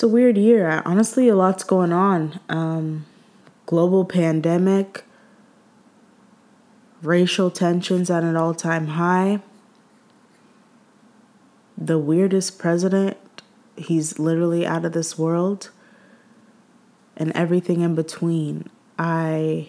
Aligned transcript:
it's 0.00 0.04
a 0.04 0.08
weird 0.08 0.38
year. 0.38 0.80
Honestly, 0.86 1.28
a 1.28 1.36
lot's 1.36 1.62
going 1.62 1.92
on. 1.92 2.40
Um, 2.48 3.04
global 3.66 4.06
pandemic, 4.06 5.04
racial 7.02 7.50
tensions 7.50 8.10
at 8.10 8.22
an 8.22 8.34
all 8.34 8.54
time 8.54 8.86
high, 8.86 9.42
the 11.76 11.98
weirdest 11.98 12.58
president. 12.58 13.18
He's 13.76 14.18
literally 14.18 14.66
out 14.66 14.86
of 14.86 14.92
this 14.92 15.18
world, 15.18 15.68
and 17.14 17.30
everything 17.32 17.82
in 17.82 17.94
between. 17.94 18.70
I. 18.98 19.68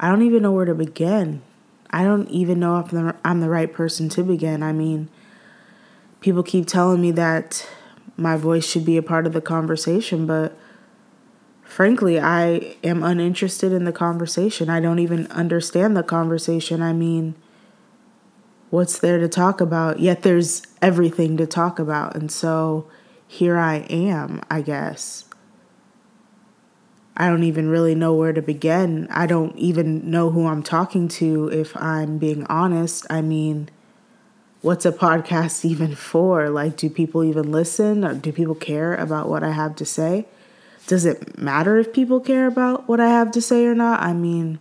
I 0.00 0.08
don't 0.08 0.22
even 0.22 0.42
know 0.42 0.50
where 0.50 0.64
to 0.64 0.74
begin. 0.74 1.42
I 1.90 2.02
don't 2.02 2.28
even 2.28 2.58
know 2.58 2.80
if 2.80 2.92
I'm 3.24 3.40
the 3.40 3.48
right 3.48 3.72
person 3.72 4.08
to 4.08 4.24
begin. 4.24 4.64
I 4.64 4.72
mean, 4.72 5.10
people 6.20 6.42
keep 6.42 6.66
telling 6.66 7.00
me 7.00 7.10
that 7.12 7.68
my 8.16 8.36
voice 8.36 8.66
should 8.66 8.84
be 8.84 8.96
a 8.96 9.02
part 9.02 9.26
of 9.26 9.32
the 9.32 9.40
conversation, 9.40 10.26
but 10.26 10.56
frankly, 11.62 12.18
I 12.18 12.76
am 12.82 13.02
uninterested 13.02 13.72
in 13.72 13.84
the 13.84 13.92
conversation. 13.92 14.68
I 14.68 14.80
don't 14.80 14.98
even 14.98 15.26
understand 15.28 15.96
the 15.96 16.02
conversation. 16.02 16.82
I 16.82 16.92
mean, 16.92 17.36
what's 18.70 18.98
there 18.98 19.18
to 19.18 19.28
talk 19.28 19.60
about? 19.60 20.00
Yet 20.00 20.22
there's 20.22 20.62
everything 20.82 21.36
to 21.36 21.46
talk 21.46 21.78
about. 21.78 22.16
And 22.16 22.32
so 22.32 22.88
here 23.26 23.56
I 23.56 23.86
am, 23.90 24.42
I 24.50 24.62
guess. 24.62 25.24
I 27.16 27.28
don't 27.28 27.44
even 27.44 27.68
really 27.68 27.94
know 27.94 28.14
where 28.14 28.32
to 28.32 28.42
begin. 28.42 29.08
I 29.10 29.26
don't 29.26 29.56
even 29.56 30.08
know 30.10 30.30
who 30.30 30.46
I'm 30.46 30.62
talking 30.62 31.08
to, 31.08 31.48
if 31.48 31.76
I'm 31.76 32.18
being 32.18 32.44
honest. 32.46 33.06
I 33.10 33.22
mean, 33.22 33.70
what's 34.62 34.84
a 34.84 34.92
podcast 34.92 35.64
even 35.64 35.94
for? 35.94 36.50
Like, 36.50 36.76
do 36.76 36.90
people 36.90 37.24
even 37.24 37.50
listen? 37.50 38.04
Or 38.04 38.14
do 38.14 38.32
people 38.32 38.54
care 38.54 38.94
about 38.94 39.28
what 39.28 39.42
I 39.42 39.52
have 39.52 39.76
to 39.76 39.84
say? 39.84 40.26
Does 40.86 41.04
it 41.04 41.38
matter 41.38 41.78
if 41.78 41.92
people 41.92 42.20
care 42.20 42.46
about 42.46 42.88
what 42.88 43.00
I 43.00 43.08
have 43.08 43.30
to 43.32 43.42
say 43.42 43.66
or 43.66 43.74
not? 43.74 44.00
I 44.00 44.14
mean, 44.14 44.58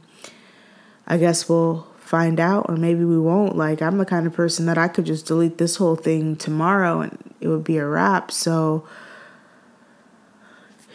I 1.07 1.17
guess 1.17 1.47
we'll 1.47 1.87
find 1.99 2.39
out, 2.39 2.65
or 2.69 2.75
maybe 2.75 3.03
we 3.03 3.17
won't. 3.19 3.55
Like, 3.55 3.81
I'm 3.81 3.97
the 3.97 4.05
kind 4.05 4.27
of 4.27 4.33
person 4.33 4.65
that 4.65 4.77
I 4.77 4.87
could 4.87 5.05
just 5.05 5.25
delete 5.25 5.57
this 5.57 5.77
whole 5.77 5.95
thing 5.95 6.35
tomorrow 6.35 7.01
and 7.01 7.17
it 7.39 7.47
would 7.47 7.63
be 7.63 7.77
a 7.77 7.85
wrap. 7.85 8.31
So, 8.31 8.87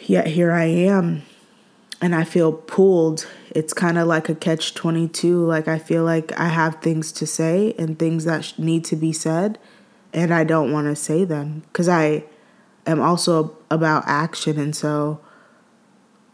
yet 0.00 0.27
here 0.27 0.53
I 0.53 0.64
am 0.64 1.22
and 2.00 2.14
I 2.14 2.25
feel 2.25 2.53
pulled. 2.53 3.27
It's 3.55 3.75
kind 3.75 3.98
of 3.98 4.08
like 4.08 4.28
a 4.28 4.34
catch 4.34 4.75
22. 4.75 5.45
Like, 5.45 5.69
I 5.69 5.78
feel 5.78 6.05
like 6.05 6.39
I 6.41 6.48
have 6.48 6.77
things 6.77 7.12
to 7.12 7.27
say 7.27 7.75
and 7.78 7.98
things 7.98 8.25
that 8.25 8.59
need 8.59 8.84
to 8.86 8.97
be 8.97 9.12
said, 9.12 9.59
and 10.12 10.33
I 10.33 10.44
don't 10.44 10.72
want 10.72 10.86
to 10.86 10.97
say 10.97 11.25
them 11.25 11.62
because 11.67 11.89
I 11.89 12.25
am 12.86 13.00
also 13.00 13.56
about 13.70 14.05
action. 14.06 14.59
And 14.59 14.75
so, 14.75 15.20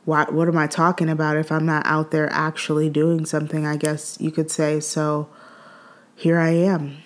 what, 0.05 0.33
what 0.33 0.47
am 0.47 0.57
I 0.57 0.69
talking 0.69 1.11
about 1.11 1.37
if 1.37 1.51
I'm 1.51 1.67
not 1.67 1.85
out 1.87 2.13
there 2.13 2.31
actually 2.33 2.89
doing 2.89 3.27
something? 3.27 3.67
I 3.67 3.77
guess 3.77 4.17
you 4.21 4.31
could 4.31 4.51
say. 4.51 4.79
So, 4.79 5.29
here 6.15 6.39
I 6.39 6.51
am 6.51 6.99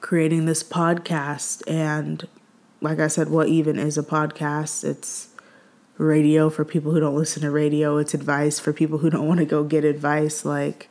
creating 0.00 0.46
this 0.46 0.64
podcast. 0.64 1.62
And, 1.68 2.26
like 2.80 2.98
I 2.98 3.06
said, 3.06 3.30
what 3.30 3.46
even 3.48 3.78
is 3.78 3.96
a 3.96 4.02
podcast? 4.02 4.82
It's 4.82 5.28
radio 5.98 6.50
for 6.50 6.64
people 6.64 6.92
who 6.92 7.00
don't 7.00 7.14
listen 7.14 7.42
to 7.42 7.50
radio. 7.50 7.98
It's 7.98 8.14
advice 8.14 8.58
for 8.58 8.72
people 8.72 8.98
who 8.98 9.10
don't 9.10 9.28
want 9.28 9.40
to 9.40 9.46
go 9.46 9.64
get 9.64 9.84
advice. 9.84 10.44
Like, 10.44 10.88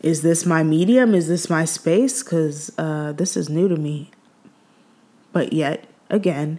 is 0.00 0.22
this 0.22 0.46
my 0.46 0.62
medium? 0.62 1.14
Is 1.14 1.28
this 1.28 1.50
my 1.50 1.64
space? 1.64 2.22
Because 2.22 2.72
uh, 2.78 3.12
this 3.12 3.36
is 3.36 3.48
new 3.48 3.68
to 3.68 3.76
me. 3.76 4.10
But 5.32 5.52
yet, 5.52 5.84
again, 6.08 6.58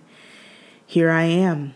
here 0.85 1.09
I 1.09 1.23
am. 1.23 1.73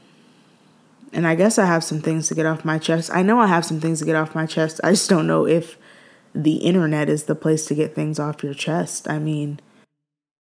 And 1.11 1.28
I 1.28 1.36
guess 1.36 1.59
I 1.59 1.66
have 1.66 1.83
some 1.83 2.02
things 2.02 2.27
to 2.27 2.36
get 2.36 2.45
off 2.45 2.65
my 2.65 2.80
chest. 2.80 3.11
I 3.14 3.21
know 3.21 3.39
I 3.39 3.48
have 3.48 3.65
some 3.65 3.80
things 3.80 4.00
to 4.00 4.05
get 4.05 4.15
off 4.15 4.33
my 4.33 4.45
chest. 4.45 4.82
I 4.83 4.92
just 4.92 5.10
don't 5.10 5.27
know 5.27 5.45
if 5.45 5.77
the 6.33 6.55
internet 6.55 7.10
is 7.10 7.26
the 7.26 7.36
place 7.36 7.65
to 7.67 7.76
get 7.76 7.94
things 7.94 8.20
off 8.20 8.44
your 8.44 8.55
chest. 8.55 9.08
I 9.08 9.20
mean, 9.20 9.60